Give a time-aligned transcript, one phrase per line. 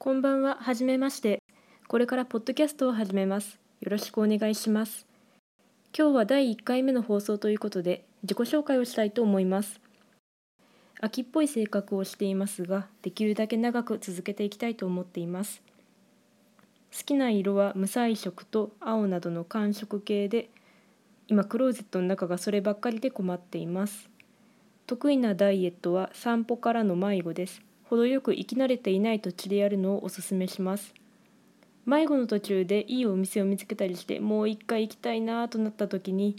[0.00, 1.42] こんばんは、はじめまして。
[1.88, 3.58] これからポッドキャストを始めます。
[3.80, 5.08] よろしくお願いします。
[5.92, 9.80] 今日は第1回目の放送ということで、自己紹介をしたいと思います。
[11.00, 15.62] 秋っぽい性格をしていますが、できるだけ長く続けていきたいと思っています。
[16.96, 20.48] 好きな色は無彩色と青などの寒色系で、
[21.26, 24.08] 今クローゼットの中がそればっかりで困っています。
[24.86, 27.67] 得意なダイエットは散歩からの迷子です。
[27.88, 30.94] 程よく生き慣れていない土地でやるのをおすすめします。
[31.86, 36.36] 迷子の途中でいいお店を見つけたりしてもう一回行きたいなとなった時に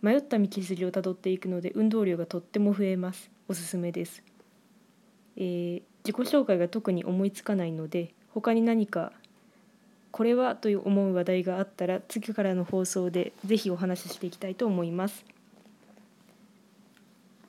[0.00, 3.30] 迷った道筋をたどっていくので運動量がとっても増えます。
[3.48, 4.22] おすすめです、
[5.36, 9.10] えー自己紹介が特に思いつかないので他に何か
[10.12, 15.24] これはという思う話題があったら次からの放送でぜひお話ししていきたいと思います。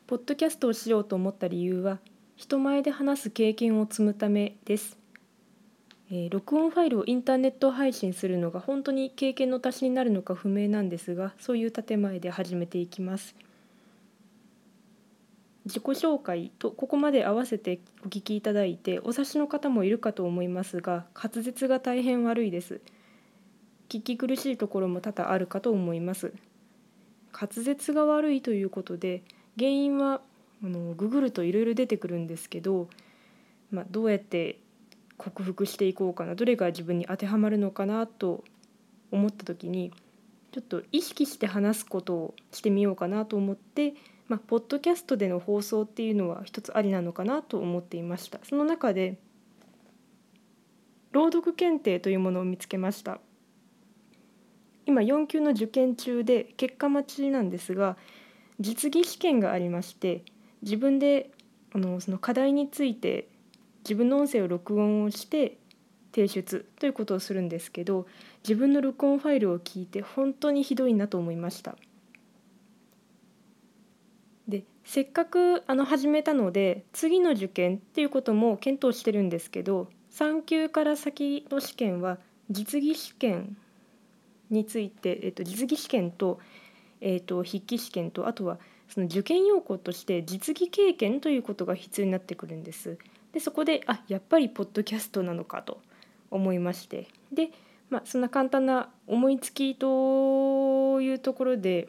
[0.07, 1.99] ポッドキャストをしようと思った理由は
[2.37, 4.95] 人前で話す経験を積むためです、
[6.11, 13.35] えー録音ファイルをインターネット配信するのが本当に経験の足しになるのか不明なんですがそういう建前で始めていきます。
[15.65, 22.81] 自己紹介とここまで合わせてお聞きいただいてお察しの方もいるかと思いますが滑舌が大変悪いです。
[23.89, 26.33] 聞き苦しいところも多々あるかと思います。
[27.33, 29.23] 滑舌が悪いということで
[29.57, 30.21] 原因は
[30.63, 32.87] あのググるといろいろ出てくるんですけど、
[33.71, 34.59] まあ、どうやって
[35.17, 38.43] 克服していこうかなどれが自分に当てはまるのかなと
[39.11, 39.91] 思った時に
[40.51, 43.93] ちょっと意識して話すことをしてみようかなと思って、
[44.27, 48.39] まあ、ポッドキャストでの放送っていうのは一つありなのかなと思っていました。
[48.43, 49.19] その中で
[51.11, 53.19] 朗読検定というものを見つけました。
[54.87, 57.97] 今4級の受験中で結果待ちなんですが
[58.59, 60.23] 実技試験がありまして
[60.61, 61.31] 自分で
[61.73, 63.27] あのその課題について
[63.83, 65.57] 自分の音声を録音をして
[66.13, 68.07] 提出ということをするんですけど
[68.43, 71.75] 自分の録音ファイルを聞いて本当にひどいなと思いました。
[74.47, 82.17] でせっかくあの始めたので次の受験っていうことも検討してるんですけど3級から先の試験は
[82.49, 83.57] 実技試験
[84.49, 86.39] について、えっと、実技試験と,、
[87.01, 88.57] えっと筆記試験とあとは
[88.89, 92.97] その受験要項として実技経験ということが必要になってくるんです。
[93.33, 95.81] でそこであやっぱりポッドキャストなのかと
[96.31, 97.49] 思いましてで、
[97.89, 101.87] まあ、そんな簡単な思いつきというところで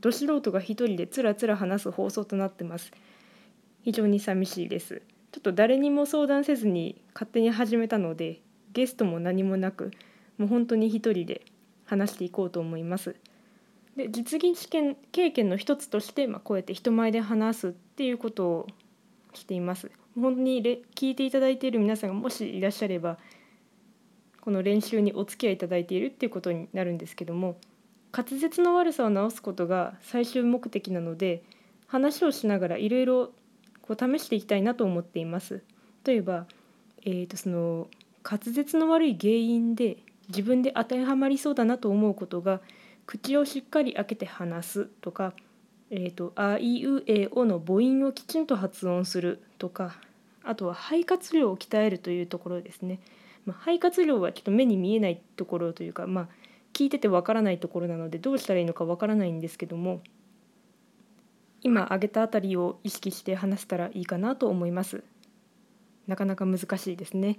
[0.00, 2.92] ど素人が一人でつらつら話す放送となってます。
[3.82, 5.02] 非常に寂しいです。
[5.32, 8.40] ちょっと誰にも相談せずに勝手に始めたので
[8.72, 9.90] ゲストも何もなく
[10.38, 11.42] もう本当に一人で
[11.84, 13.16] 話していこうと思います。
[13.98, 18.66] で実技試験経験の一つとして、まあ、こうやって人前で話すっていうことを
[19.34, 19.90] しています。
[20.14, 23.18] 本当にれ聞いていただいている皆さんがもしいらっしゃれば
[24.40, 27.56] この練習にお付き合いいただいているっていうことになるんですけども
[28.16, 31.42] 滑舌の悪さを直すことが最終目的なので
[31.86, 33.30] 話をしながらいろいろ
[33.88, 35.62] 試していきたいなと思っています。
[36.04, 36.46] 例えば、
[37.04, 37.88] えー、とその
[38.24, 39.98] 滑舌の悪い原因で
[40.28, 42.60] 自分で当てはまりそうだなと思うことが
[43.08, 45.32] 口をしっかり開けて話すとか
[45.88, 49.96] 「えー、とあいうえお」の母音をきちんと発音するとか
[50.44, 53.00] あとは肺活量を鍛えるというところですね。
[53.46, 56.28] まあ、肺活量はちょっと目に見えないところというか、まあ、
[56.74, 60.02] 聞いててわからないところなのでどうしたらいいのかわからないんですけども
[61.62, 65.02] 今挙げたあたりを意識して話せたらいいかなと思います。
[66.06, 67.38] なかなか難しいですね。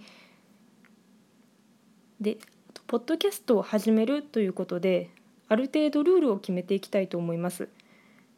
[2.19, 2.39] で
[2.87, 5.11] ポッドキャストを始めるということで
[5.49, 7.67] ある程度ルールを決めていきたいと思います。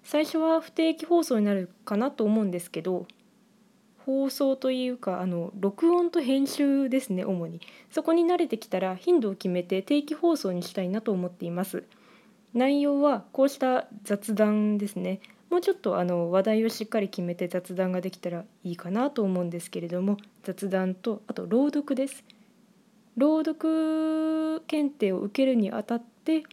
[0.03, 3.05] 最初は不定期放送になるかなと思うんですけど
[4.05, 7.61] 放送というかあの録音と編集ですね主に。
[7.91, 11.83] そこに慣れてきたら頻度を決めて定期放送にしたいなと思っています。
[12.53, 15.19] 内容はこうした雑談ですね。
[15.49, 22.23] もうちょっとあの話題をしっかり決めて雑談ができたらいいかなと思うんですけれども雑談とあと朗読です。
[23.17, 26.43] 朗読検定を受けるにあたって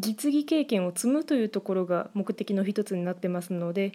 [0.00, 3.92] 実技経験を積むというところが目的の一つになってますので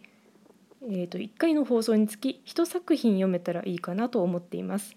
[0.87, 4.95] えー、と1回の放送につき1作品読めたらいいかなと思っています。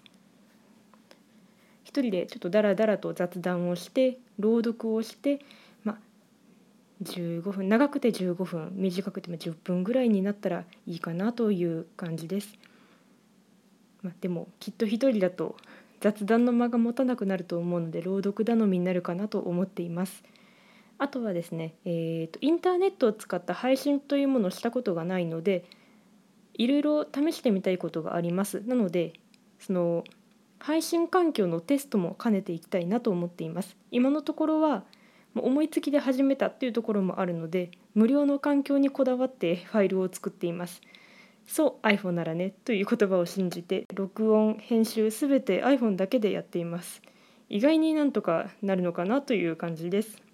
[1.83, 5.39] 一人でちょっとダラダラと雑談をして朗読をして、
[5.83, 5.97] ま、
[7.01, 12.53] 15分長くて15分短くても10分ぐらいになったらいいかなという感じです。
[14.03, 15.55] ま、でもきっと一人だと
[16.01, 20.23] 雑談の間が持たなくなると思うので朗読頼みになるかなと思っています。
[20.99, 25.63] あとはですね、えーと、インターネットを使った配信というものをしたことがないので
[26.53, 28.61] いろいろ試してみたいことがあります。
[28.67, 29.13] なので
[29.59, 30.03] その
[30.59, 33.77] 配信環境のテストも兼ねていきたいなと思っています。
[33.91, 34.83] 今のところは
[35.35, 40.81] 思いつきで始めたっていうところもあるので無料の環境にこだわってファイルを作っています。
[41.47, 47.01] そう iPhone ならねという言葉を信じて録音編集すべて iPhone だけでやっています。
[47.47, 50.28] 意外になんとかなるのかなという感じです。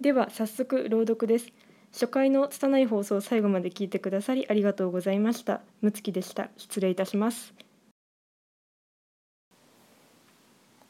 [0.00, 1.52] では早速朗読です。
[1.92, 5.60] 初回の拙い放送を最後まで聞いてくださりありがとうございました。
[5.82, 6.48] むつきでした。
[6.56, 7.52] 失礼いたします。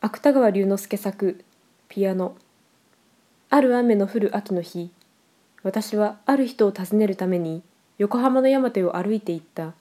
[0.01, 1.45] 芥川龍之介作
[1.89, 2.37] ピアノ。
[3.49, 4.93] ある雨の降る秋の日
[5.65, 7.65] 私はある人を訪ねるために
[7.99, 9.73] 横浜の山手を歩いていった。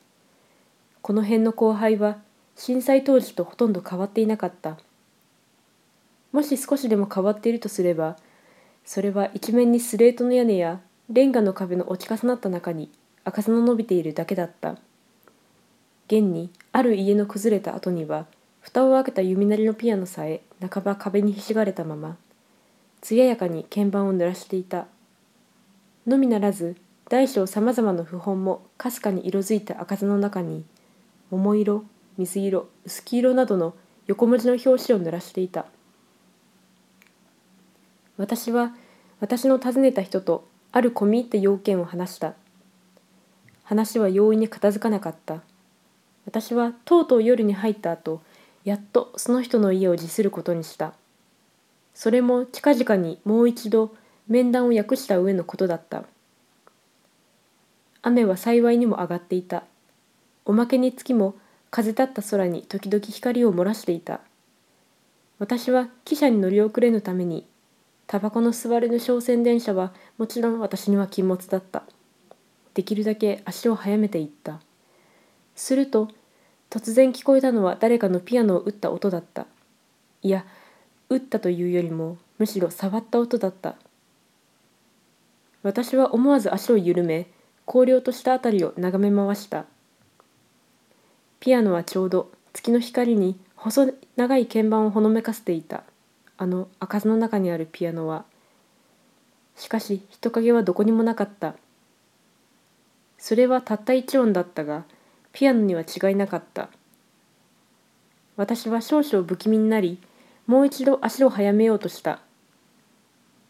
[1.04, 2.18] この辺の後輩は
[2.56, 4.80] 震災当時とほとんど変わっていなかった。
[6.32, 8.18] もし少しでも変わっているとすれば
[8.90, 10.80] それは一面にスレートの屋根や
[11.12, 12.90] レンガの壁の置き重なった中に
[13.24, 14.78] 赤さの伸びているだけだった。
[16.08, 18.26] 現にある家の崩れた後には
[18.62, 22.18] 蓋を開けた弓なりのピアノさえ半ば壁にひしがれたまま
[23.02, 24.88] 艶やかに鍵盤を濡らしていた。
[26.08, 26.76] のみならず
[27.10, 30.66] 大小さまざまな譜本もかすかに色づいた赤座の中に
[31.30, 31.84] 桃色
[32.18, 33.76] 水色薄黄色などの
[34.08, 35.68] 横文字の表紙を濡らしていた。
[38.20, 38.74] 私は
[39.22, 42.34] 私の訪ねた人とある込み入った要件を話した。
[43.64, 45.42] 話は容易に片付かなかった。
[46.26, 48.22] 私はとうとう夜に入った後
[48.66, 50.94] やっとその人の家を辞することにした。
[51.94, 53.96] それも近々にもう一度
[54.28, 56.04] 面談を訳した上のことだった。
[58.02, 59.64] 雨は幸いにも上がっていた。
[60.44, 61.36] おまけに月も
[61.72, 64.20] 風立った空に時々光を漏らしていた。
[65.38, 67.48] 私は汽車に乗り遅れぬために
[68.10, 71.84] タバコの吸われぬ商船電車はもちろん私には禁物だった。
[72.74, 74.62] できるだけ足を速めていった。
[75.56, 76.08] すると
[76.72, 79.46] 突然聞こえたのは誰かのピアノを打った音だった。
[80.24, 80.44] いや
[81.10, 83.76] 打ったというよりもむしろ触った音だった。
[85.62, 87.28] 私は思わず足を緩め
[87.68, 89.66] 荒涼とした辺りを眺め回した。
[91.40, 95.84] ピアノはちょうど月の光に細長い鍵盤をほのめかせていた。
[96.42, 98.24] あの赤座の中にあるピアノは
[99.58, 101.56] しかし人影はどこにもなかった。
[103.18, 104.86] それはたった一音だったが
[105.34, 106.70] ピアノには違いなかった。
[108.38, 110.00] 私は少々不気味になり
[110.48, 112.22] もう一度足を速めようとした。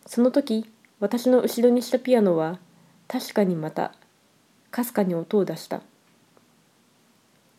[0.07, 0.67] その時
[0.99, 2.57] 私の後ろにしたピアノは
[3.07, 3.93] 確かにまた
[4.71, 5.83] かすかに音を出した。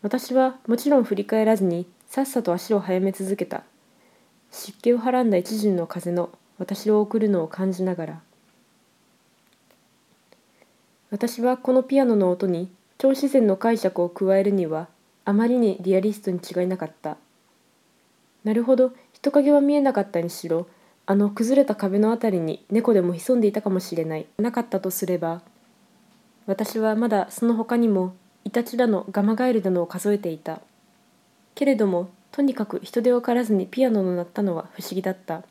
[0.03, 3.63] 私はもちろん振り返らずにさっさと足を速め続けた。
[4.51, 8.21] 湿気をはらんだ一陣の風の私を送るのを感じながら。
[11.11, 14.89] 私はこのピアノの音に超自然の解釈を加えるには
[15.25, 17.17] あまりにリアリストに違いなかった。
[18.45, 20.67] なるほど人影は見えなかったにしろ
[21.07, 24.27] あの崩れた壁の辺りに猫でも潜んでいたかもしれない。
[24.39, 25.43] なかったとすれば
[26.47, 28.15] 私はまだその他にも
[28.45, 30.61] イタチだのガマガエルだのを数えていた。
[31.55, 35.43] けれどもとにかく人手を借らずにピアノの鳴ったのは不思議だった。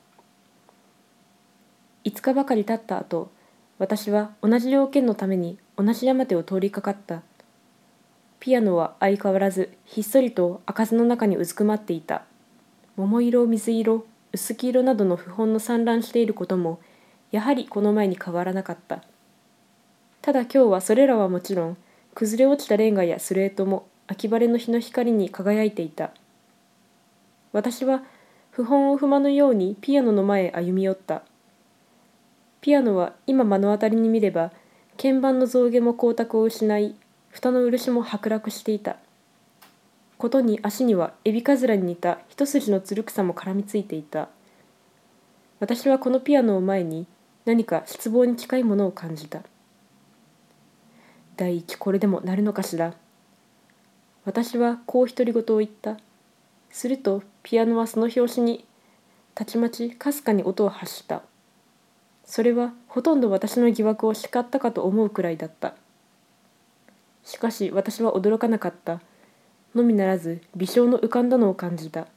[2.06, 3.30] 5日ばかり経った後
[3.78, 7.22] 私は同じ要件のために同じ山手を通りかかった。
[8.40, 12.24] ピアノは相変わらずひっそりと開かずの中にうずくまっていた。
[12.96, 16.80] 桃色水色薄黄色などの符本の散乱していることも
[17.32, 19.04] やはりこの前に変わらなかった。
[20.22, 21.78] ただ今日はそれらはもちろん
[22.16, 26.12] 崩れ落ちたレンガやスレートも秋晴れの日の光に輝いていた。
[27.52, 28.04] 私は
[28.52, 31.24] 符本を踏まぬようにピアノの前へ歩み寄った。
[32.62, 34.52] ピアノは今目の当たりに見れば
[34.98, 36.96] 鍵盤の象牙も光沢を失い
[37.30, 38.98] 蓋の漆も剥落していた。
[40.18, 44.28] ことに足にはエビカズラに似た一筋のつる草も絡みついていた。
[45.60, 47.08] 私はこのピアノを前に
[47.46, 49.42] 何か失望に近いものを感じた。
[51.38, 52.94] 第一これでもなるのかしら。
[54.26, 55.98] 私はこう独り言を言った。
[56.70, 58.66] するとピアノはその拍子に
[59.36, 61.24] たちまちかすかに音を発した。
[62.26, 65.74] それはほとんど私の疑惑を叱ったかと思うくらいだった。
[67.24, 69.02] しかし私は驚かなかった。
[69.76, 72.08] のみならず微笑の浮かんだのを感じた。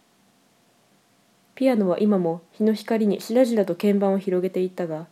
[1.55, 5.07] ピアノは今も日の光にしらじらと鍵盤を広げていたが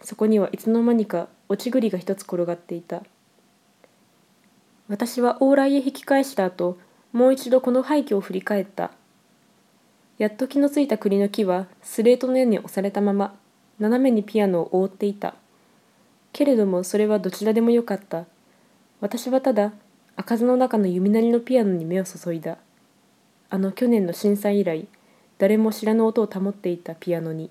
[0.00, 3.02] そこにはいつの間にか落ち栗が一つ転がっていた。
[4.88, 6.78] 私は往来へ引き返した後
[7.12, 8.92] もう一度この廃墟を振り返った。
[10.20, 13.34] やっと気のついた栗の木はスレートのように押されたまま
[13.78, 15.34] 斜めにピアノを覆っていた。
[16.34, 18.26] けれどもそれはどちらでもよかった。
[19.00, 19.72] 私はただ
[20.16, 22.58] 開かずの中の弓なりのピアノに目を注いだ。
[23.48, 24.86] あの去年の震災以来
[25.38, 27.48] 誰も知らぬ音を保っていたピアノに。